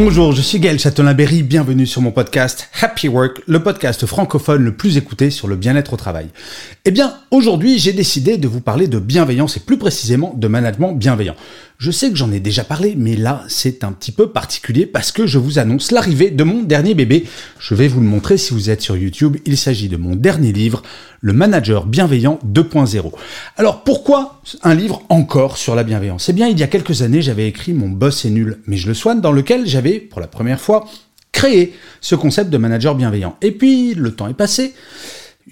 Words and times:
Bonjour, 0.00 0.30
je 0.30 0.42
suis 0.42 0.60
Gaël 0.60 0.78
Châtelain-Berry, 0.78 1.42
bienvenue 1.42 1.84
sur 1.84 2.00
mon 2.02 2.12
podcast 2.12 2.67
Happy 2.80 3.08
Work, 3.08 3.42
le 3.48 3.60
podcast 3.60 4.06
francophone 4.06 4.62
le 4.62 4.76
plus 4.76 4.96
écouté 4.96 5.30
sur 5.30 5.48
le 5.48 5.56
bien-être 5.56 5.94
au 5.94 5.96
travail. 5.96 6.28
Eh 6.84 6.92
bien, 6.92 7.12
aujourd'hui, 7.32 7.76
j'ai 7.76 7.92
décidé 7.92 8.36
de 8.36 8.46
vous 8.46 8.60
parler 8.60 8.86
de 8.86 9.00
bienveillance 9.00 9.56
et 9.56 9.60
plus 9.60 9.78
précisément 9.78 10.32
de 10.36 10.46
management 10.46 10.92
bienveillant. 10.92 11.34
Je 11.78 11.90
sais 11.90 12.08
que 12.08 12.14
j'en 12.14 12.30
ai 12.30 12.38
déjà 12.38 12.62
parlé, 12.62 12.94
mais 12.96 13.16
là, 13.16 13.42
c'est 13.48 13.82
un 13.82 13.90
petit 13.90 14.12
peu 14.12 14.30
particulier 14.30 14.86
parce 14.86 15.10
que 15.10 15.26
je 15.26 15.38
vous 15.38 15.58
annonce 15.58 15.90
l'arrivée 15.90 16.30
de 16.30 16.44
mon 16.44 16.62
dernier 16.62 16.94
bébé. 16.94 17.26
Je 17.58 17.74
vais 17.74 17.88
vous 17.88 18.00
le 18.00 18.06
montrer 18.06 18.38
si 18.38 18.54
vous 18.54 18.70
êtes 18.70 18.82
sur 18.82 18.96
YouTube. 18.96 19.38
Il 19.44 19.56
s'agit 19.56 19.88
de 19.88 19.96
mon 19.96 20.14
dernier 20.14 20.52
livre, 20.52 20.82
Le 21.20 21.32
Manager 21.32 21.84
Bienveillant 21.84 22.38
2.0. 22.46 23.10
Alors, 23.56 23.82
pourquoi 23.82 24.40
un 24.62 24.74
livre 24.74 25.02
encore 25.08 25.56
sur 25.56 25.74
la 25.74 25.82
bienveillance? 25.82 26.28
Eh 26.28 26.32
bien, 26.32 26.46
il 26.46 26.58
y 26.58 26.62
a 26.62 26.68
quelques 26.68 27.02
années, 27.02 27.22
j'avais 27.22 27.48
écrit 27.48 27.72
Mon 27.72 27.88
boss 27.88 28.24
est 28.24 28.30
nul, 28.30 28.58
mais 28.66 28.76
je 28.76 28.86
le 28.86 28.94
soigne, 28.94 29.20
dans 29.20 29.32
lequel 29.32 29.66
j'avais, 29.66 29.98
pour 29.98 30.20
la 30.20 30.28
première 30.28 30.60
fois, 30.60 30.86
créé 31.38 31.74
ce 32.00 32.14
concept 32.14 32.50
de 32.50 32.58
manager 32.58 32.94
bienveillant. 32.94 33.36
Et 33.42 33.52
puis, 33.52 33.94
le 33.94 34.12
temps 34.12 34.28
est 34.28 34.34
passé 34.34 34.74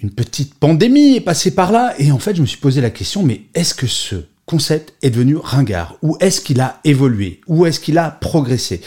une 0.01 0.11
petite 0.11 0.53
pandémie 0.53 1.15
est 1.15 1.21
passée 1.21 1.51
par 1.51 1.71
là, 1.71 1.95
et 1.97 2.11
en 2.11 2.19
fait, 2.19 2.35
je 2.35 2.41
me 2.41 2.45
suis 2.45 2.59
posé 2.59 2.81
la 2.81 2.89
question, 2.89 3.23
mais 3.23 3.41
est-ce 3.55 3.73
que 3.73 3.87
ce 3.87 4.15
concept 4.45 4.93
est 5.01 5.09
devenu 5.09 5.37
ringard? 5.37 5.97
Ou 6.01 6.17
est-ce 6.19 6.39
qu'il 6.39 6.61
a 6.61 6.79
évolué? 6.83 7.41
Ou 7.47 7.65
est-ce 7.65 7.79
qu'il 7.79 7.97
a 7.97 8.11
progressé? 8.11 8.81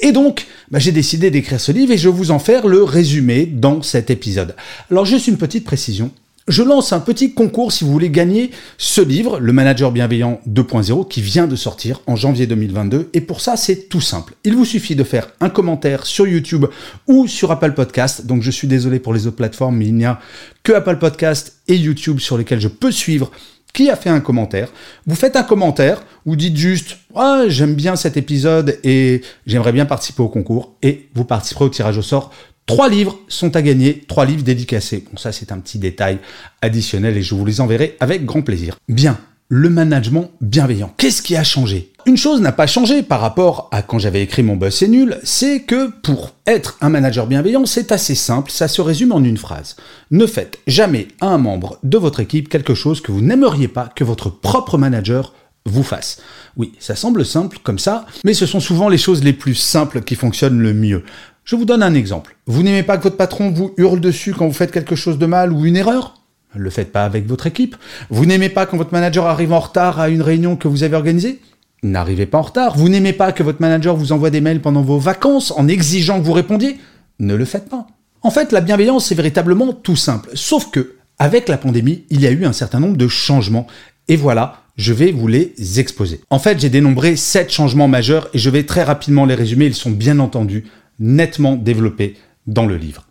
Et 0.00 0.12
donc, 0.12 0.46
bah, 0.70 0.78
j'ai 0.78 0.92
décidé 0.92 1.30
d'écrire 1.30 1.60
ce 1.60 1.72
livre 1.72 1.92
et 1.92 1.98
je 1.98 2.08
vais 2.08 2.14
vous 2.14 2.32
en 2.32 2.38
faire 2.38 2.66
le 2.66 2.82
résumé 2.82 3.46
dans 3.46 3.80
cet 3.82 4.10
épisode. 4.10 4.56
Alors, 4.90 5.04
juste 5.04 5.28
une 5.28 5.38
petite 5.38 5.64
précision. 5.64 6.10
Je 6.48 6.62
lance 6.62 6.92
un 6.92 7.00
petit 7.00 7.34
concours 7.34 7.72
si 7.72 7.82
vous 7.82 7.90
voulez 7.90 8.08
gagner 8.08 8.52
ce 8.78 9.00
livre, 9.00 9.40
Le 9.40 9.52
Manager 9.52 9.90
Bienveillant 9.90 10.40
2.0, 10.48 11.08
qui 11.08 11.20
vient 11.20 11.48
de 11.48 11.56
sortir 11.56 12.02
en 12.06 12.14
janvier 12.14 12.46
2022. 12.46 13.10
Et 13.14 13.20
pour 13.20 13.40
ça, 13.40 13.56
c'est 13.56 13.88
tout 13.88 14.00
simple. 14.00 14.34
Il 14.44 14.54
vous 14.54 14.64
suffit 14.64 14.94
de 14.94 15.02
faire 15.02 15.32
un 15.40 15.48
commentaire 15.48 16.06
sur 16.06 16.24
YouTube 16.24 16.66
ou 17.08 17.26
sur 17.26 17.50
Apple 17.50 17.72
Podcast. 17.72 18.26
Donc 18.26 18.42
je 18.42 18.52
suis 18.52 18.68
désolé 18.68 19.00
pour 19.00 19.12
les 19.12 19.26
autres 19.26 19.34
plateformes, 19.34 19.76
mais 19.76 19.86
il 19.86 19.96
n'y 19.96 20.04
a 20.04 20.20
que 20.62 20.70
Apple 20.70 20.98
Podcast 20.98 21.62
et 21.66 21.74
YouTube 21.74 22.20
sur 22.20 22.38
lesquels 22.38 22.60
je 22.60 22.68
peux 22.68 22.92
suivre 22.92 23.32
qui 23.72 23.90
a 23.90 23.96
fait 23.96 24.08
un 24.08 24.20
commentaire. 24.20 24.68
Vous 25.04 25.16
faites 25.16 25.34
un 25.34 25.42
commentaire, 25.42 26.00
vous 26.26 26.36
dites 26.36 26.56
juste 26.56 26.98
ah, 27.16 27.42
j'aime 27.48 27.74
bien 27.74 27.96
cet 27.96 28.16
épisode 28.16 28.78
et 28.84 29.20
j'aimerais 29.46 29.72
bien 29.72 29.84
participer 29.84 30.22
au 30.22 30.28
concours 30.28 30.76
et 30.80 31.08
vous 31.14 31.24
participerez 31.24 31.64
au 31.64 31.70
tirage 31.70 31.98
au 31.98 32.02
sort. 32.02 32.30
Trois 32.66 32.88
livres 32.88 33.20
sont 33.28 33.54
à 33.54 33.62
gagner, 33.62 34.02
trois 34.08 34.26
livres 34.26 34.42
dédicacés. 34.42 35.04
Bon, 35.08 35.16
ça 35.16 35.30
c'est 35.30 35.52
un 35.52 35.58
petit 35.58 35.78
détail 35.78 36.18
additionnel 36.60 37.16
et 37.16 37.22
je 37.22 37.36
vous 37.36 37.44
les 37.44 37.60
enverrai 37.60 37.96
avec 38.00 38.24
grand 38.24 38.42
plaisir. 38.42 38.76
Bien, 38.88 39.18
le 39.48 39.70
management 39.70 40.32
bienveillant. 40.40 40.92
Qu'est-ce 40.96 41.22
qui 41.22 41.36
a 41.36 41.44
changé? 41.44 41.92
Une 42.06 42.16
chose 42.16 42.40
n'a 42.40 42.50
pas 42.50 42.66
changé 42.66 43.04
par 43.04 43.20
rapport 43.20 43.68
à 43.70 43.82
quand 43.82 44.00
j'avais 44.00 44.20
écrit 44.20 44.42
mon 44.42 44.56
boss 44.56 44.82
est 44.82 44.88
nul, 44.88 45.18
c'est 45.22 45.60
que 45.60 45.92
pour 46.02 46.32
être 46.44 46.76
un 46.80 46.88
manager 46.88 47.28
bienveillant, 47.28 47.66
c'est 47.66 47.92
assez 47.92 48.16
simple, 48.16 48.50
ça 48.50 48.66
se 48.66 48.80
résume 48.80 49.12
en 49.12 49.22
une 49.22 49.36
phrase. 49.36 49.76
Ne 50.10 50.26
faites 50.26 50.58
jamais 50.66 51.06
à 51.20 51.28
un 51.28 51.38
membre 51.38 51.78
de 51.84 51.98
votre 51.98 52.18
équipe 52.18 52.48
quelque 52.48 52.74
chose 52.74 53.00
que 53.00 53.12
vous 53.12 53.20
n'aimeriez 53.20 53.68
pas 53.68 53.92
que 53.94 54.02
votre 54.02 54.28
propre 54.28 54.76
manager 54.76 55.32
vous 55.66 55.82
fasse. 55.84 56.20
Oui, 56.56 56.72
ça 56.80 56.96
semble 56.96 57.24
simple 57.24 57.58
comme 57.62 57.78
ça, 57.78 58.06
mais 58.24 58.34
ce 58.34 58.46
sont 58.46 58.60
souvent 58.60 58.88
les 58.88 58.98
choses 58.98 59.22
les 59.22 59.32
plus 59.32 59.54
simples 59.54 60.02
qui 60.02 60.14
fonctionnent 60.14 60.60
le 60.60 60.74
mieux. 60.74 61.04
Je 61.46 61.54
vous 61.54 61.64
donne 61.64 61.84
un 61.84 61.94
exemple. 61.94 62.36
Vous 62.48 62.64
n'aimez 62.64 62.82
pas 62.82 62.98
que 62.98 63.04
votre 63.04 63.16
patron 63.16 63.52
vous 63.52 63.72
hurle 63.76 64.00
dessus 64.00 64.34
quand 64.34 64.48
vous 64.48 64.52
faites 64.52 64.72
quelque 64.72 64.96
chose 64.96 65.16
de 65.16 65.26
mal 65.26 65.52
ou 65.52 65.64
une 65.64 65.76
erreur? 65.76 66.20
Ne 66.56 66.60
le 66.60 66.70
faites 66.70 66.90
pas 66.90 67.04
avec 67.04 67.24
votre 67.28 67.46
équipe. 67.46 67.76
Vous 68.10 68.26
n'aimez 68.26 68.48
pas 68.48 68.66
quand 68.66 68.76
votre 68.76 68.92
manager 68.92 69.26
arrive 69.26 69.52
en 69.52 69.60
retard 69.60 70.00
à 70.00 70.08
une 70.08 70.22
réunion 70.22 70.56
que 70.56 70.66
vous 70.66 70.82
avez 70.82 70.96
organisée? 70.96 71.40
N'arrivez 71.84 72.26
pas 72.26 72.38
en 72.38 72.42
retard. 72.42 72.76
Vous 72.76 72.88
n'aimez 72.88 73.12
pas 73.12 73.30
que 73.30 73.44
votre 73.44 73.60
manager 73.60 73.94
vous 73.94 74.10
envoie 74.10 74.30
des 74.30 74.40
mails 74.40 74.60
pendant 74.60 74.82
vos 74.82 74.98
vacances 74.98 75.52
en 75.52 75.68
exigeant 75.68 76.18
que 76.18 76.24
vous 76.26 76.32
répondiez? 76.32 76.78
Ne 77.20 77.36
le 77.36 77.44
faites 77.44 77.68
pas. 77.68 77.86
En 78.22 78.32
fait, 78.32 78.50
la 78.50 78.60
bienveillance, 78.60 79.06
c'est 79.06 79.14
véritablement 79.14 79.72
tout 79.72 79.94
simple. 79.94 80.30
Sauf 80.34 80.72
que, 80.72 80.96
avec 81.20 81.48
la 81.48 81.58
pandémie, 81.58 82.06
il 82.10 82.20
y 82.20 82.26
a 82.26 82.32
eu 82.32 82.44
un 82.44 82.52
certain 82.52 82.80
nombre 82.80 82.96
de 82.96 83.06
changements. 83.06 83.68
Et 84.08 84.16
voilà, 84.16 84.62
je 84.76 84.92
vais 84.92 85.12
vous 85.12 85.28
les 85.28 85.54
exposer. 85.78 86.22
En 86.28 86.40
fait, 86.40 86.58
j'ai 86.58 86.70
dénombré 86.70 87.14
7 87.14 87.52
changements 87.52 87.86
majeurs 87.86 88.28
et 88.34 88.38
je 88.38 88.50
vais 88.50 88.64
très 88.64 88.82
rapidement 88.82 89.26
les 89.26 89.36
résumer. 89.36 89.66
Ils 89.66 89.76
sont 89.76 89.92
bien 89.92 90.18
entendu 90.18 90.64
nettement 90.98 91.56
développés 91.56 92.16
dans 92.46 92.66
le 92.66 92.76
livre. 92.76 93.06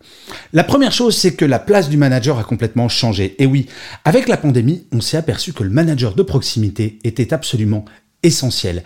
La 0.52 0.64
première 0.64 0.92
chose, 0.92 1.16
c'est 1.16 1.34
que 1.34 1.44
la 1.44 1.58
place 1.58 1.88
du 1.88 1.96
manager 1.96 2.38
a 2.38 2.44
complètement 2.44 2.88
changé. 2.88 3.36
Et 3.38 3.46
oui, 3.46 3.66
avec 4.04 4.28
la 4.28 4.36
pandémie, 4.36 4.84
on 4.92 5.00
s'est 5.00 5.16
aperçu 5.16 5.52
que 5.52 5.62
le 5.62 5.70
manager 5.70 6.14
de 6.14 6.22
proximité 6.22 6.98
était 7.04 7.34
absolument 7.34 7.84
essentiel. 8.22 8.82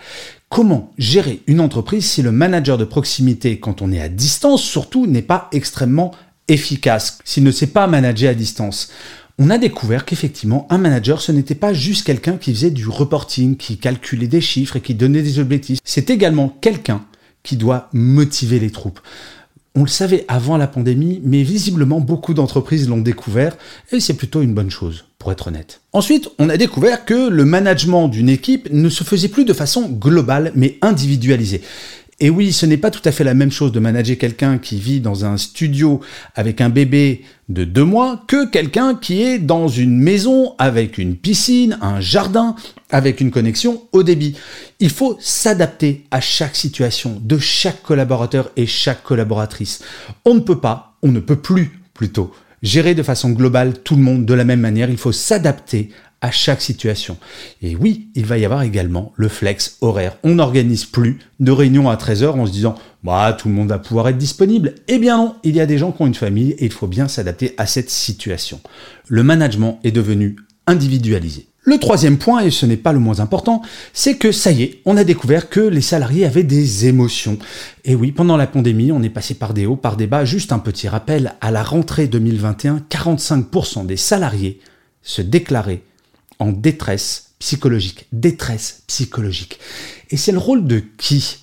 Comment 0.49 0.91
gérer 0.97 1.41
une 1.47 1.61
entreprise 1.61 2.05
si 2.05 2.21
le 2.21 2.31
manager 2.31 2.77
de 2.77 2.83
proximité, 2.83 3.59
quand 3.59 3.81
on 3.81 3.91
est 3.91 4.01
à 4.01 4.09
distance, 4.09 4.61
surtout, 4.61 5.07
n'est 5.07 5.21
pas 5.21 5.47
extrêmement 5.53 6.11
efficace, 6.47 7.19
s'il 7.23 7.43
ne 7.43 7.51
sait 7.51 7.67
pas 7.67 7.87
manager 7.87 8.31
à 8.31 8.33
distance? 8.33 8.91
On 9.39 9.49
a 9.49 9.57
découvert 9.57 10.05
qu'effectivement, 10.05 10.67
un 10.69 10.77
manager, 10.77 11.21
ce 11.21 11.31
n'était 11.31 11.55
pas 11.55 11.73
juste 11.73 12.05
quelqu'un 12.05 12.37
qui 12.37 12.53
faisait 12.53 12.69
du 12.69 12.87
reporting, 12.87 13.55
qui 13.55 13.77
calculait 13.77 14.27
des 14.27 14.41
chiffres 14.41 14.75
et 14.75 14.81
qui 14.81 14.93
donnait 14.93 15.23
des 15.23 15.39
objectifs. 15.39 15.79
C'est 15.83 16.09
également 16.09 16.49
quelqu'un 16.61 17.05
qui 17.43 17.57
doit 17.57 17.89
motiver 17.93 18.59
les 18.59 18.71
troupes. 18.71 18.99
On 19.73 19.83
le 19.83 19.87
savait 19.87 20.25
avant 20.27 20.57
la 20.57 20.67
pandémie, 20.67 21.21
mais 21.23 21.43
visiblement 21.43 22.01
beaucoup 22.01 22.33
d'entreprises 22.33 22.89
l'ont 22.89 22.97
découvert, 22.97 23.55
et 23.93 24.01
c'est 24.01 24.15
plutôt 24.15 24.41
une 24.41 24.53
bonne 24.53 24.69
chose, 24.69 25.05
pour 25.17 25.31
être 25.31 25.47
honnête. 25.47 25.79
Ensuite, 25.93 26.29
on 26.39 26.49
a 26.49 26.57
découvert 26.57 27.05
que 27.05 27.29
le 27.29 27.45
management 27.45 28.09
d'une 28.09 28.27
équipe 28.27 28.67
ne 28.69 28.89
se 28.89 29.05
faisait 29.05 29.29
plus 29.29 29.45
de 29.45 29.53
façon 29.53 29.87
globale, 29.87 30.51
mais 30.55 30.77
individualisée. 30.81 31.61
Et 32.23 32.29
oui, 32.29 32.53
ce 32.53 32.67
n'est 32.67 32.77
pas 32.77 32.91
tout 32.91 33.01
à 33.05 33.11
fait 33.11 33.23
la 33.23 33.33
même 33.33 33.51
chose 33.51 33.71
de 33.71 33.79
manager 33.79 34.15
quelqu'un 34.15 34.59
qui 34.59 34.79
vit 34.79 34.99
dans 34.99 35.25
un 35.25 35.37
studio 35.37 36.01
avec 36.35 36.61
un 36.61 36.69
bébé 36.69 37.23
de 37.49 37.63
deux 37.63 37.83
mois 37.83 38.23
que 38.27 38.47
quelqu'un 38.47 38.93
qui 38.93 39.23
est 39.23 39.39
dans 39.39 39.67
une 39.67 39.97
maison 39.97 40.53
avec 40.59 40.99
une 40.99 41.15
piscine, 41.15 41.79
un 41.81 41.99
jardin, 41.99 42.55
avec 42.91 43.21
une 43.21 43.31
connexion 43.31 43.87
au 43.91 44.03
débit. 44.03 44.37
Il 44.79 44.91
faut 44.91 45.17
s'adapter 45.19 46.05
à 46.11 46.21
chaque 46.21 46.55
situation 46.55 47.19
de 47.19 47.39
chaque 47.39 47.81
collaborateur 47.81 48.51
et 48.55 48.67
chaque 48.67 49.01
collaboratrice. 49.01 49.81
On 50.23 50.35
ne 50.35 50.41
peut 50.41 50.59
pas, 50.59 50.93
on 51.01 51.07
ne 51.07 51.19
peut 51.19 51.41
plus 51.41 51.79
plutôt, 51.95 52.31
gérer 52.61 52.95
de 52.95 53.03
façon 53.03 53.31
globale 53.31 53.79
tout 53.79 53.95
le 53.95 54.01
monde 54.01 54.25
de 54.25 54.33
la 54.33 54.43
même 54.43 54.59
manière. 54.59 54.89
Il 54.89 54.97
faut 54.97 55.11
s'adapter 55.11 55.89
à 56.21 56.29
chaque 56.29 56.61
situation. 56.61 57.17
Et 57.61 57.75
oui, 57.75 58.09
il 58.13 58.25
va 58.25 58.37
y 58.37 58.45
avoir 58.45 58.61
également 58.61 59.11
le 59.15 59.27
flex 59.27 59.77
horaire. 59.81 60.17
On 60.23 60.35
n'organise 60.35 60.85
plus 60.85 61.19
de 61.39 61.51
réunions 61.51 61.89
à 61.89 61.95
13h 61.95 62.27
en 62.29 62.45
se 62.45 62.51
disant 62.51 62.75
bah 63.03 63.33
tout 63.33 63.49
le 63.49 63.55
monde 63.55 63.69
va 63.69 63.79
pouvoir 63.79 64.07
être 64.07 64.17
disponible. 64.17 64.75
Eh 64.87 64.99
bien 64.99 65.17
non, 65.17 65.35
il 65.43 65.55
y 65.55 65.61
a 65.61 65.65
des 65.65 65.79
gens 65.79 65.91
qui 65.91 66.01
ont 66.03 66.07
une 66.07 66.13
famille 66.13 66.51
et 66.51 66.65
il 66.65 66.71
faut 66.71 66.87
bien 66.87 67.07
s'adapter 67.07 67.55
à 67.57 67.65
cette 67.65 67.89
situation. 67.89 68.61
Le 69.07 69.23
management 69.23 69.79
est 69.83 69.91
devenu 69.91 70.35
individualisé. 70.67 71.47
Le 71.63 71.77
troisième 71.77 72.17
point, 72.17 72.41
et 72.41 72.49
ce 72.49 72.65
n'est 72.65 72.75
pas 72.75 72.91
le 72.91 72.97
moins 72.97 73.19
important, 73.19 73.61
c'est 73.93 74.17
que 74.17 74.31
ça 74.31 74.51
y 74.51 74.63
est, 74.63 74.81
on 74.85 74.97
a 74.97 75.03
découvert 75.03 75.47
que 75.47 75.59
les 75.59 75.81
salariés 75.81 76.25
avaient 76.25 76.43
des 76.43 76.87
émotions. 76.87 77.37
Et 77.85 77.93
oui, 77.93 78.11
pendant 78.11 78.35
la 78.35 78.47
pandémie, 78.47 78.91
on 78.91 79.03
est 79.03 79.09
passé 79.09 79.35
par 79.35 79.53
des 79.53 79.67
hauts, 79.67 79.75
par 79.75 79.95
des 79.95 80.07
bas. 80.07 80.25
Juste 80.25 80.51
un 80.51 80.59
petit 80.59 80.87
rappel, 80.87 81.35
à 81.39 81.51
la 81.51 81.61
rentrée 81.61 82.07
2021, 82.07 82.81
45% 82.89 83.85
des 83.85 83.97
salariés 83.97 84.59
se 85.03 85.21
déclaraient 85.21 85.83
en 86.39 86.51
détresse 86.51 87.33
psychologique. 87.37 88.07
Détresse 88.11 88.81
psychologique. 88.87 89.59
Et 90.09 90.17
c'est 90.17 90.31
le 90.31 90.39
rôle 90.39 90.65
de 90.65 90.83
qui 90.97 91.41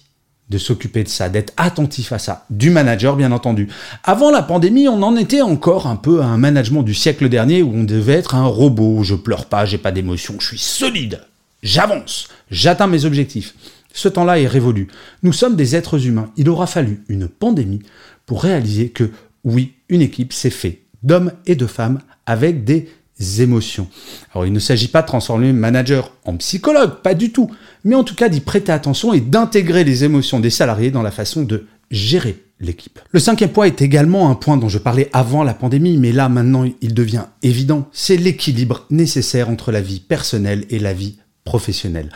de 0.51 0.59
s'occuper 0.59 1.05
de 1.05 1.09
ça, 1.09 1.29
d'être 1.29 1.53
attentif 1.57 2.13
à 2.13 2.19
ça, 2.19 2.47
du 2.51 2.71
manager 2.71 3.17
bien 3.17 3.33
entendu. 3.33 3.69
Avant 4.03 4.31
la 4.31 4.43
pandémie, 4.43 4.89
on 4.89 5.03
en 5.03 5.17
était 5.17 5.43
encore 5.43 5.87
un 5.87 5.97
peu 5.97 6.23
à 6.23 6.27
un 6.27 6.39
management 6.39 6.83
du 6.83 6.95
siècle 6.95 7.29
dernier 7.29 7.63
où 7.63 7.73
on 7.75 7.85
devait 7.85 8.15
être 8.15 8.35
un 8.35 8.47
robot, 8.47 9.03
je 9.03 9.15
pleure 9.15 9.47
pas, 9.47 9.67
j'ai 9.67 9.79
pas 9.79 9.93
d'émotion, 9.93 10.37
je 10.39 10.47
suis 10.47 10.59
solide, 10.59 11.21
j'avance, 11.63 12.29
j'atteins 12.51 12.87
mes 12.87 13.05
objectifs. 13.05 13.55
Ce 13.93 14.09
temps-là 14.09 14.39
est 14.39 14.47
révolu. 14.47 14.89
Nous 15.23 15.33
sommes 15.33 15.57
des 15.57 15.75
êtres 15.75 16.07
humains. 16.07 16.31
Il 16.37 16.49
aura 16.49 16.67
fallu 16.67 17.03
une 17.09 17.27
pandémie 17.27 17.83
pour 18.27 18.43
réaliser 18.43 18.91
que 18.91 19.11
oui, 19.45 19.75
une 19.89 20.03
équipe 20.03 20.33
s'est 20.33 20.51
fait 20.51 20.83
d'hommes 21.03 21.33
et 21.47 21.57
de 21.57 21.67
femmes 21.67 22.01
avec 22.27 22.65
des 22.65 22.89
émotions. 23.39 23.89
Alors 24.33 24.47
il 24.47 24.53
ne 24.53 24.59
s'agit 24.59 24.89
pas 24.89 25.03
de 25.03 25.07
transformer 25.07 25.49
le 25.49 25.53
manager 25.53 26.13
en 26.25 26.37
psychologue, 26.37 27.03
pas 27.03 27.15
du 27.15 27.33
tout, 27.33 27.51
mais 27.85 27.95
en 27.95 28.05
tout 28.05 28.15
cas 28.15 28.29
d'y 28.29 28.41
prêter 28.41 28.73
attention 28.73 29.13
et 29.13 29.21
d'intégrer 29.21 29.85
les 29.85 30.05
émotions 30.05 30.41
des 30.41 30.51
salariés 30.51 30.91
dans 30.91 31.03
la 31.03 31.11
façon 31.11 31.43
de 31.43 31.67
gérer 31.91 32.45
l'équipe. 32.61 32.99
Le 33.13 33.21
cinquième 33.21 33.51
point 33.51 33.67
est 33.67 33.83
également 33.83 34.31
un 34.31 34.35
point 34.35 34.57
dont 34.57 34.69
je 34.69 34.79
parlais 34.79 35.09
avant 35.13 35.45
la 35.45 35.55
pandémie, 35.55 35.97
mais 35.97 36.13
là 36.13 36.29
maintenant 36.29 36.65
il 36.81 36.95
devient 36.95 37.25
évident, 37.43 37.89
c'est 37.93 38.17
l'équilibre 38.17 38.87
nécessaire 38.91 39.49
entre 39.49 39.73
la 39.73 39.81
vie 39.81 40.01
personnelle 40.01 40.65
et 40.71 40.79
la 40.79 40.93
vie 40.93 41.19
professionnelle. 41.45 42.11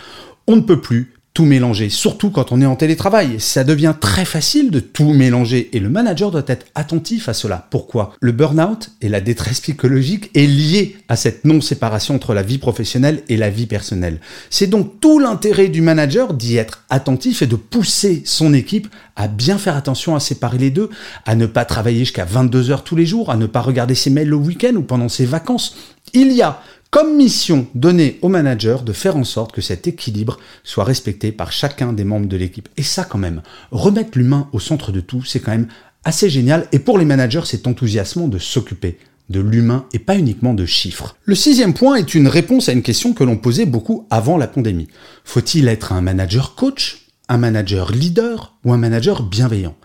On 0.46 0.56
ne 0.56 0.62
peut 0.62 0.80
plus 0.80 1.14
tout 1.34 1.46
mélanger, 1.46 1.88
surtout 1.88 2.30
quand 2.30 2.52
on 2.52 2.60
est 2.60 2.66
en 2.66 2.76
télétravail. 2.76 3.40
Ça 3.40 3.64
devient 3.64 3.94
très 3.98 4.26
facile 4.26 4.70
de 4.70 4.80
tout 4.80 5.12
mélanger 5.12 5.70
et 5.72 5.80
le 5.80 5.88
manager 5.88 6.30
doit 6.30 6.44
être 6.46 6.66
attentif 6.74 7.28
à 7.28 7.34
cela. 7.34 7.66
Pourquoi? 7.70 8.12
Le 8.20 8.32
burn-out 8.32 8.90
et 9.00 9.08
la 9.08 9.22
détresse 9.22 9.60
psychologique 9.60 10.30
est 10.34 10.46
lié 10.46 10.96
à 11.08 11.16
cette 11.16 11.46
non-séparation 11.46 12.16
entre 12.16 12.34
la 12.34 12.42
vie 12.42 12.58
professionnelle 12.58 13.22
et 13.28 13.38
la 13.38 13.48
vie 13.48 13.66
personnelle. 13.66 14.20
C'est 14.50 14.66
donc 14.66 15.00
tout 15.00 15.18
l'intérêt 15.18 15.68
du 15.68 15.80
manager 15.80 16.34
d'y 16.34 16.56
être 16.56 16.84
attentif 16.90 17.40
et 17.40 17.46
de 17.46 17.56
pousser 17.56 18.22
son 18.26 18.52
équipe 18.52 18.88
à 19.16 19.28
bien 19.28 19.56
faire 19.56 19.76
attention 19.76 20.14
à 20.14 20.20
séparer 20.20 20.58
les 20.58 20.70
deux, 20.70 20.90
à 21.24 21.34
ne 21.34 21.46
pas 21.46 21.64
travailler 21.64 22.00
jusqu'à 22.00 22.26
22 22.26 22.70
heures 22.70 22.84
tous 22.84 22.96
les 22.96 23.06
jours, 23.06 23.30
à 23.30 23.36
ne 23.36 23.46
pas 23.46 23.60
regarder 23.60 23.94
ses 23.94 24.10
mails 24.10 24.28
le 24.28 24.36
week-end 24.36 24.74
ou 24.74 24.82
pendant 24.82 25.08
ses 25.08 25.26
vacances. 25.26 25.76
Il 26.12 26.32
y 26.32 26.42
a 26.42 26.60
comme 26.92 27.16
mission 27.16 27.66
donnée 27.74 28.18
au 28.20 28.28
manager 28.28 28.82
de 28.82 28.92
faire 28.92 29.16
en 29.16 29.24
sorte 29.24 29.52
que 29.52 29.62
cet 29.62 29.88
équilibre 29.88 30.38
soit 30.62 30.84
respecté 30.84 31.32
par 31.32 31.50
chacun 31.50 31.94
des 31.94 32.04
membres 32.04 32.28
de 32.28 32.36
l'équipe. 32.36 32.68
Et 32.76 32.82
ça 32.82 33.04
quand 33.04 33.18
même, 33.18 33.40
remettre 33.70 34.18
l'humain 34.18 34.50
au 34.52 34.60
centre 34.60 34.92
de 34.92 35.00
tout, 35.00 35.24
c'est 35.24 35.40
quand 35.40 35.52
même 35.52 35.68
assez 36.04 36.28
génial. 36.28 36.68
Et 36.70 36.78
pour 36.78 36.98
les 36.98 37.06
managers, 37.06 37.40
c'est 37.46 37.66
enthousiasmant 37.66 38.28
de 38.28 38.36
s'occuper 38.38 38.98
de 39.30 39.40
l'humain 39.40 39.86
et 39.94 39.98
pas 39.98 40.18
uniquement 40.18 40.52
de 40.52 40.66
chiffres. 40.66 41.16
Le 41.24 41.34
sixième 41.34 41.72
point 41.72 41.94
est 41.94 42.14
une 42.14 42.28
réponse 42.28 42.68
à 42.68 42.72
une 42.72 42.82
question 42.82 43.14
que 43.14 43.24
l'on 43.24 43.38
posait 43.38 43.64
beaucoup 43.64 44.06
avant 44.10 44.36
la 44.36 44.46
pandémie. 44.46 44.88
Faut-il 45.24 45.68
être 45.68 45.94
un 45.94 46.02
manager 46.02 46.54
coach, 46.54 47.06
un 47.30 47.38
manager 47.38 47.90
leader 47.92 48.54
ou 48.66 48.72
un 48.74 48.76
manager 48.76 49.22
bienveillant? 49.22 49.76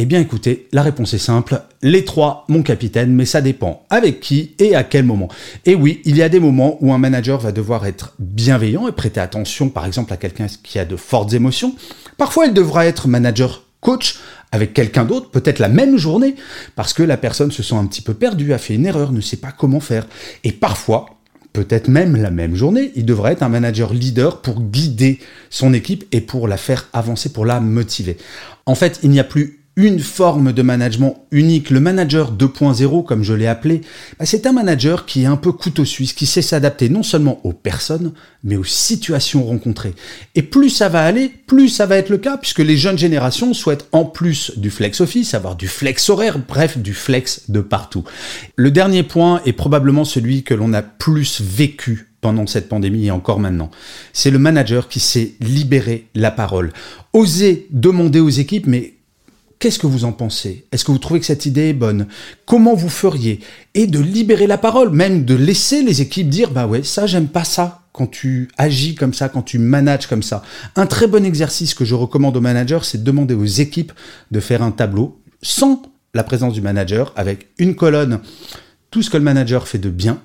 Eh 0.00 0.06
bien 0.06 0.20
écoutez, 0.20 0.68
la 0.70 0.82
réponse 0.82 1.12
est 1.14 1.18
simple, 1.18 1.60
les 1.82 2.04
trois, 2.04 2.44
mon 2.46 2.62
capitaine, 2.62 3.12
mais 3.12 3.24
ça 3.24 3.40
dépend 3.40 3.84
avec 3.90 4.20
qui 4.20 4.54
et 4.60 4.76
à 4.76 4.84
quel 4.84 5.04
moment. 5.04 5.28
Et 5.66 5.74
oui, 5.74 6.00
il 6.04 6.16
y 6.16 6.22
a 6.22 6.28
des 6.28 6.38
moments 6.38 6.78
où 6.80 6.92
un 6.92 6.98
manager 6.98 7.40
va 7.40 7.50
devoir 7.50 7.84
être 7.84 8.14
bienveillant 8.20 8.86
et 8.86 8.92
prêter 8.92 9.18
attention 9.18 9.68
par 9.70 9.84
exemple 9.86 10.12
à 10.12 10.16
quelqu'un 10.16 10.46
qui 10.62 10.78
a 10.78 10.84
de 10.84 10.94
fortes 10.94 11.32
émotions. 11.32 11.74
Parfois 12.16 12.46
il 12.46 12.54
devra 12.54 12.86
être 12.86 13.08
manager 13.08 13.64
coach 13.80 14.20
avec 14.52 14.72
quelqu'un 14.72 15.04
d'autre, 15.04 15.30
peut-être 15.30 15.58
la 15.58 15.68
même 15.68 15.96
journée, 15.96 16.36
parce 16.76 16.92
que 16.92 17.02
la 17.02 17.16
personne 17.16 17.50
se 17.50 17.64
sent 17.64 17.74
un 17.74 17.86
petit 17.86 18.00
peu 18.00 18.14
perdue, 18.14 18.52
a 18.52 18.58
fait 18.58 18.76
une 18.76 18.86
erreur, 18.86 19.10
ne 19.10 19.20
sait 19.20 19.36
pas 19.36 19.50
comment 19.52 19.80
faire. 19.80 20.06
Et 20.44 20.52
parfois, 20.52 21.06
peut-être 21.52 21.88
même 21.88 22.16
la 22.16 22.30
même 22.30 22.54
journée, 22.54 22.92
il 22.94 23.04
devrait 23.04 23.32
être 23.32 23.42
un 23.42 23.48
manager 23.48 23.92
leader 23.92 24.42
pour 24.42 24.62
guider 24.62 25.18
son 25.50 25.74
équipe 25.74 26.04
et 26.12 26.20
pour 26.20 26.46
la 26.46 26.56
faire 26.56 26.88
avancer, 26.92 27.32
pour 27.32 27.44
la 27.44 27.60
motiver. 27.60 28.16
En 28.64 28.76
fait, 28.76 29.00
il 29.02 29.10
n'y 29.10 29.20
a 29.20 29.24
plus 29.24 29.57
une 29.78 30.00
forme 30.00 30.52
de 30.52 30.60
management 30.60 31.24
unique. 31.30 31.70
Le 31.70 31.78
manager 31.78 32.32
2.0, 32.32 33.04
comme 33.04 33.22
je 33.22 33.32
l'ai 33.32 33.46
appelé, 33.46 33.82
bah, 34.18 34.26
c'est 34.26 34.44
un 34.48 34.52
manager 34.52 35.06
qui 35.06 35.22
est 35.22 35.26
un 35.26 35.36
peu 35.36 35.52
couteau 35.52 35.84
suisse, 35.84 36.12
qui 36.12 36.26
sait 36.26 36.42
s'adapter 36.42 36.88
non 36.88 37.04
seulement 37.04 37.40
aux 37.44 37.52
personnes, 37.52 38.12
mais 38.42 38.56
aux 38.56 38.64
situations 38.64 39.44
rencontrées. 39.44 39.94
Et 40.34 40.42
plus 40.42 40.70
ça 40.70 40.88
va 40.88 41.04
aller, 41.04 41.30
plus 41.46 41.68
ça 41.68 41.86
va 41.86 41.96
être 41.96 42.08
le 42.08 42.18
cas, 42.18 42.38
puisque 42.38 42.58
les 42.58 42.76
jeunes 42.76 42.98
générations 42.98 43.54
souhaitent 43.54 43.86
en 43.92 44.04
plus 44.04 44.58
du 44.58 44.70
flex 44.70 45.00
office, 45.00 45.32
avoir 45.34 45.54
du 45.54 45.68
flex 45.68 46.10
horaire, 46.10 46.40
bref, 46.40 46.76
du 46.76 46.92
flex 46.92 47.48
de 47.48 47.60
partout. 47.60 48.02
Le 48.56 48.72
dernier 48.72 49.04
point 49.04 49.40
est 49.46 49.52
probablement 49.52 50.04
celui 50.04 50.42
que 50.42 50.54
l'on 50.54 50.72
a 50.72 50.82
plus 50.82 51.40
vécu 51.40 52.08
pendant 52.20 52.48
cette 52.48 52.68
pandémie 52.68 53.06
et 53.06 53.10
encore 53.12 53.38
maintenant. 53.38 53.70
C'est 54.12 54.32
le 54.32 54.40
manager 54.40 54.88
qui 54.88 54.98
sait 54.98 55.34
libérer 55.40 56.08
la 56.16 56.32
parole. 56.32 56.72
Oser 57.12 57.68
demander 57.70 58.18
aux 58.18 58.28
équipes, 58.28 58.66
mais 58.66 58.97
Qu'est-ce 59.58 59.80
que 59.80 59.88
vous 59.88 60.04
en 60.04 60.12
pensez? 60.12 60.66
Est-ce 60.70 60.84
que 60.84 60.92
vous 60.92 60.98
trouvez 60.98 61.18
que 61.18 61.26
cette 61.26 61.44
idée 61.44 61.70
est 61.70 61.74
bonne? 61.74 62.06
Comment 62.46 62.74
vous 62.74 62.88
feriez? 62.88 63.40
Et 63.74 63.88
de 63.88 63.98
libérer 63.98 64.46
la 64.46 64.58
parole, 64.58 64.90
même 64.90 65.24
de 65.24 65.34
laisser 65.34 65.82
les 65.82 66.00
équipes 66.00 66.28
dire 66.28 66.52
bah 66.52 66.68
ouais, 66.68 66.84
ça 66.84 67.06
j'aime 67.06 67.26
pas 67.26 67.42
ça 67.42 67.82
quand 67.92 68.06
tu 68.06 68.48
agis 68.56 68.94
comme 68.94 69.14
ça, 69.14 69.28
quand 69.28 69.42
tu 69.42 69.58
manages 69.58 70.06
comme 70.06 70.22
ça. 70.22 70.44
Un 70.76 70.86
très 70.86 71.08
bon 71.08 71.24
exercice 71.24 71.74
que 71.74 71.84
je 71.84 71.96
recommande 71.96 72.36
aux 72.36 72.40
managers, 72.40 72.78
c'est 72.82 72.98
de 72.98 73.04
demander 73.04 73.34
aux 73.34 73.44
équipes 73.44 73.92
de 74.30 74.38
faire 74.38 74.62
un 74.62 74.70
tableau 74.70 75.20
sans 75.42 75.82
la 76.14 76.22
présence 76.22 76.54
du 76.54 76.60
manager 76.60 77.12
avec 77.16 77.48
une 77.58 77.74
colonne. 77.74 78.20
Tout 78.92 79.02
ce 79.02 79.10
que 79.10 79.16
le 79.16 79.24
manager 79.24 79.66
fait 79.66 79.78
de 79.78 79.90
bien 79.90 80.22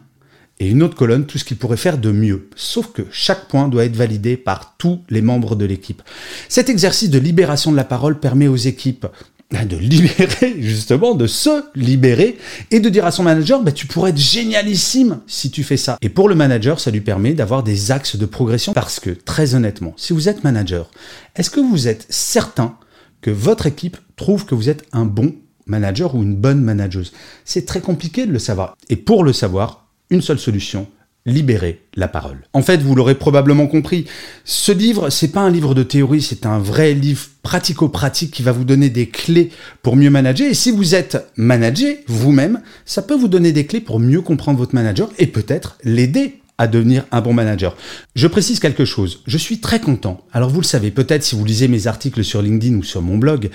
et 0.59 0.69
une 0.69 0.83
autre 0.83 0.95
colonne 0.95 1.25
tout 1.25 1.37
ce 1.37 1.43
qu'il 1.43 1.57
pourrait 1.57 1.77
faire 1.77 1.97
de 1.97 2.11
mieux. 2.11 2.49
Sauf 2.55 2.91
que 2.91 3.01
chaque 3.11 3.47
point 3.47 3.67
doit 3.67 3.85
être 3.85 3.95
validé 3.95 4.37
par 4.37 4.75
tous 4.77 5.01
les 5.09 5.21
membres 5.21 5.55
de 5.55 5.65
l'équipe. 5.65 6.01
Cet 6.47 6.69
exercice 6.69 7.09
de 7.09 7.19
libération 7.19 7.71
de 7.71 7.77
la 7.77 7.83
parole 7.83 8.19
permet 8.19 8.47
aux 8.47 8.55
équipes 8.55 9.07
ben, 9.53 9.67
de 9.67 9.77
libérer, 9.77 10.55
justement, 10.59 11.13
de 11.13 11.27
se 11.27 11.63
libérer 11.75 12.37
et 12.71 12.79
de 12.79 12.89
dire 12.89 13.05
à 13.05 13.11
son 13.11 13.23
manager, 13.23 13.61
bah, 13.61 13.71
tu 13.71 13.85
pourrais 13.85 14.09
être 14.09 14.17
génialissime 14.17 15.19
si 15.27 15.51
tu 15.51 15.63
fais 15.63 15.77
ça. 15.77 15.97
Et 16.01 16.09
pour 16.09 16.27
le 16.27 16.35
manager, 16.35 16.79
ça 16.79 16.89
lui 16.89 17.01
permet 17.01 17.33
d'avoir 17.33 17.61
des 17.61 17.91
axes 17.91 18.15
de 18.15 18.25
progression 18.25 18.73
parce 18.73 18.99
que, 18.99 19.11
très 19.11 19.53
honnêtement, 19.53 19.93
si 19.95 20.13
vous 20.13 20.27
êtes 20.27 20.43
manager, 20.43 20.89
est-ce 21.35 21.51
que 21.51 21.59
vous 21.59 21.87
êtes 21.87 22.07
certain 22.09 22.77
que 23.21 23.29
votre 23.29 23.67
équipe 23.67 23.97
trouve 24.15 24.45
que 24.45 24.55
vous 24.55 24.69
êtes 24.69 24.85
un 24.91 25.05
bon 25.05 25.35
manager 25.67 26.15
ou 26.15 26.23
une 26.23 26.35
bonne 26.35 26.61
manageuse? 26.61 27.13
C'est 27.45 27.67
très 27.67 27.81
compliqué 27.81 28.25
de 28.25 28.31
le 28.31 28.39
savoir. 28.39 28.75
Et 28.89 28.95
pour 28.95 29.23
le 29.23 29.33
savoir, 29.33 29.82
une 30.09 30.21
seule 30.21 30.39
solution, 30.39 30.87
libérer 31.25 31.81
la 31.95 32.07
parole. 32.07 32.45
En 32.53 32.61
fait, 32.61 32.81
vous 32.81 32.95
l'aurez 32.95 33.15
probablement 33.15 33.67
compris, 33.67 34.05
ce 34.43 34.71
livre, 34.71 35.09
c'est 35.09 35.31
pas 35.31 35.41
un 35.41 35.49
livre 35.49 35.73
de 35.73 35.83
théorie, 35.83 36.21
c'est 36.21 36.45
un 36.45 36.59
vrai 36.59 36.93
livre 36.93 37.27
pratico-pratique 37.43 38.31
qui 38.31 38.43
va 38.43 38.51
vous 38.51 38.65
donner 38.65 38.89
des 38.89 39.07
clés 39.07 39.51
pour 39.81 39.95
mieux 39.95 40.09
manager. 40.09 40.49
Et 40.49 40.53
si 40.53 40.71
vous 40.71 40.95
êtes 40.95 41.31
manager 41.37 41.95
vous-même, 42.07 42.61
ça 42.85 43.01
peut 43.01 43.15
vous 43.15 43.27
donner 43.27 43.51
des 43.51 43.65
clés 43.65 43.81
pour 43.81 43.99
mieux 43.99 44.21
comprendre 44.21 44.59
votre 44.59 44.75
manager 44.75 45.09
et 45.17 45.27
peut-être 45.27 45.77
l'aider 45.83 46.41
à 46.57 46.67
devenir 46.67 47.05
un 47.11 47.21
bon 47.21 47.33
manager. 47.33 47.75
Je 48.15 48.27
précise 48.27 48.59
quelque 48.59 48.85
chose, 48.85 49.21
je 49.25 49.37
suis 49.37 49.59
très 49.59 49.79
content. 49.79 50.21
Alors 50.31 50.49
vous 50.49 50.61
le 50.61 50.65
savez, 50.65 50.91
peut-être 50.91 51.23
si 51.23 51.35
vous 51.35 51.45
lisez 51.45 51.67
mes 51.67 51.87
articles 51.87 52.23
sur 52.23 52.41
LinkedIn 52.41 52.75
ou 52.77 52.83
sur 52.83 53.01
mon 53.01 53.17
blog, 53.17 53.49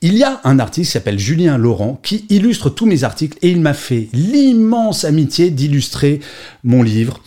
il 0.00 0.14
y 0.14 0.22
a 0.22 0.40
un 0.44 0.58
artiste 0.58 0.90
qui 0.90 0.92
s'appelle 0.92 1.18
Julien 1.18 1.58
Laurent 1.58 2.00
qui 2.02 2.26
illustre 2.28 2.70
tous 2.70 2.86
mes 2.86 3.04
articles 3.04 3.38
et 3.42 3.50
il 3.50 3.60
m'a 3.60 3.74
fait 3.74 4.08
l'immense 4.12 5.04
amitié 5.04 5.50
d'illustrer 5.50 6.20
mon 6.62 6.82
livre 6.82 7.20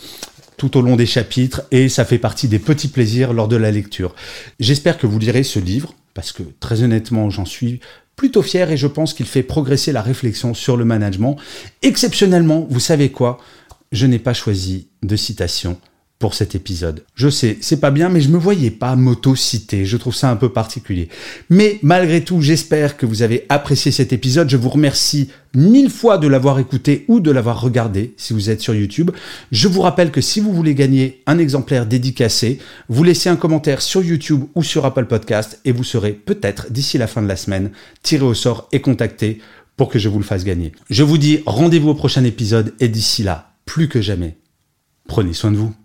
tout 0.58 0.77
au 0.77 0.82
long 0.82 0.96
des 0.96 1.05
chapitres 1.05 1.63
et 1.72 1.89
ça 1.89 2.05
fait 2.05 2.20
partie 2.20 2.48
des 2.48 2.60
petits 2.60 2.88
plaisirs 2.88 3.34
lors 3.34 3.48
de 3.48 3.55
la 3.55 3.72
lecture. 3.72 4.15
J'espère 4.60 4.98
que 4.98 5.08
vous 5.08 5.20
lirez 5.20 5.44
ce 5.44 5.60
livre 5.60 5.94
parce 6.13 6.32
que 6.32 6.44
très 6.60 6.84
honnêtement 6.84 7.29
j'en 7.29 7.46
suis 7.46 7.82
plutôt 8.15 8.41
fier 8.41 8.72
et 8.72 8.77
je 8.77 8.88
pense 8.88 9.13
qu'il 9.13 9.25
fait 9.25 9.44
progresser 9.44 9.91
la 9.91 10.01
réflexion 10.01 10.53
sur 10.53 10.77
le 10.77 10.86
management. 10.86 11.36
Exceptionnellement, 11.82 12.65
vous 12.70 12.79
savez 12.79 13.12
quoi? 13.12 13.39
Je 13.96 14.06
n'ai 14.06 14.20
pas 14.20 14.34
choisi 14.34 14.90
de 15.04 15.16
citation 15.16 15.78
pour 16.20 16.34
cet 16.34 16.56
épisode. 16.56 17.04
Je 17.14 17.30
sais, 17.30 17.58
c'est 17.60 17.80
pas 17.80 17.92
bien, 17.92 18.08
mais 18.08 18.22
je 18.22 18.30
me 18.30 18.38
voyais 18.38 18.72
pas 18.72 18.96
m'auto-citer. 18.96 19.86
Je 19.86 19.98
trouve 19.98 20.16
ça 20.16 20.30
un 20.30 20.38
peu 20.38 20.50
particulier. 20.50 21.10
Mais 21.50 21.78
malgré 21.82 22.24
tout, 22.24 22.42
j'espère 22.42 22.96
que 22.96 23.06
vous 23.06 23.22
avez 23.22 23.46
apprécié 23.50 23.92
cet 23.92 24.14
épisode. 24.14 24.50
Je 24.50 24.56
vous 24.56 24.70
remercie 24.70 25.30
mille 25.54 25.90
fois 25.90 26.18
de 26.18 26.28
l'avoir 26.28 26.58
écouté 26.60 27.04
ou 27.10 27.20
de 27.20 27.32
l'avoir 27.32 27.60
regardé 27.60 28.14
si 28.16 28.34
vous 28.34 28.50
êtes 28.50 28.62
sur 28.62 28.74
YouTube. 28.74 29.12
Je 29.52 29.68
vous 29.68 29.82
rappelle 29.82 30.12
que 30.12 30.22
si 30.22 30.40
vous 30.40 30.54
voulez 30.54 30.74
gagner 30.74 31.22
un 31.25 31.38
exemplaire 31.38 31.86
dédicacé, 31.86 32.60
vous 32.88 33.04
laissez 33.04 33.28
un 33.28 33.36
commentaire 33.36 33.82
sur 33.82 34.02
YouTube 34.02 34.46
ou 34.56 34.64
sur 34.64 34.86
Apple 34.86 35.06
Podcast 35.06 35.60
et 35.66 35.74
vous 35.74 35.84
serez 35.84 36.14
peut-être 36.14 36.72
d'ici 36.72 36.98
la 36.98 37.08
fin 37.08 37.22
de 37.22 37.28
la 37.28 37.36
semaine 37.36 37.72
tiré 38.04 38.24
au 38.24 38.34
sort 38.34 38.70
et 38.72 38.80
contacté 38.80 39.40
pour 39.75 39.90
que 39.90 40.00
je 40.00 40.08
vous 40.08 40.20
le 40.20 40.25
fasse 40.25 40.46
gagner. 40.46 40.72
Je 40.90 41.04
vous 41.04 41.18
dis 41.18 41.42
rendez-vous 41.46 41.90
au 41.90 41.96
prochain 41.96 42.24
épisode 42.24 42.74
et 42.80 42.88
d'ici 42.88 43.24
là, 43.24 43.54
plus 43.65 43.89
que 43.89 44.01
jamais, 44.01 44.38
prenez 45.07 45.34
soin 45.34 45.51
de 45.51 45.57
vous. 45.57 45.75